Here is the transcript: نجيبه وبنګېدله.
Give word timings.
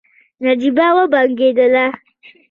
نجيبه 0.45 0.87
وبنګېدله. 0.97 1.85